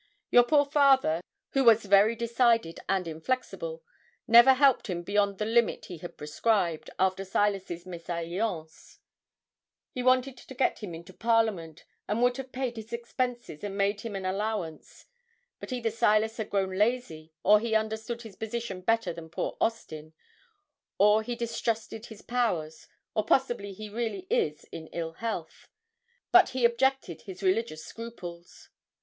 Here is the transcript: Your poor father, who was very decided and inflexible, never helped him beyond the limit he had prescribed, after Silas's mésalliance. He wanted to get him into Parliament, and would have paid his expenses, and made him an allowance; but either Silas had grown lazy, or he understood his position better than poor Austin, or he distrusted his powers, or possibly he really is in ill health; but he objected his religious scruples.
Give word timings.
Your 0.31 0.41
poor 0.41 0.65
father, 0.65 1.21
who 1.51 1.63
was 1.63 1.85
very 1.85 2.15
decided 2.15 2.79
and 2.89 3.07
inflexible, 3.07 3.83
never 4.27 4.55
helped 4.55 4.87
him 4.87 5.03
beyond 5.03 5.37
the 5.37 5.45
limit 5.45 5.85
he 5.85 5.99
had 5.99 6.17
prescribed, 6.17 6.89
after 6.97 7.23
Silas's 7.23 7.85
mésalliance. 7.85 8.97
He 9.91 10.01
wanted 10.01 10.37
to 10.37 10.55
get 10.55 10.79
him 10.79 10.95
into 10.95 11.13
Parliament, 11.13 11.85
and 12.07 12.23
would 12.23 12.37
have 12.37 12.51
paid 12.51 12.77
his 12.77 12.91
expenses, 12.91 13.63
and 13.63 13.77
made 13.77 14.01
him 14.01 14.15
an 14.15 14.25
allowance; 14.25 15.05
but 15.59 15.71
either 15.71 15.91
Silas 15.91 16.37
had 16.37 16.49
grown 16.49 16.75
lazy, 16.79 17.31
or 17.43 17.59
he 17.59 17.75
understood 17.75 18.23
his 18.23 18.35
position 18.35 18.81
better 18.81 19.13
than 19.13 19.29
poor 19.29 19.55
Austin, 19.61 20.13
or 20.97 21.21
he 21.21 21.35
distrusted 21.35 22.07
his 22.07 22.23
powers, 22.23 22.87
or 23.13 23.23
possibly 23.23 23.71
he 23.71 23.87
really 23.87 24.25
is 24.31 24.63
in 24.71 24.87
ill 24.93 25.13
health; 25.13 25.67
but 26.31 26.49
he 26.57 26.65
objected 26.65 27.21
his 27.21 27.43
religious 27.43 27.85
scruples. 27.85 28.69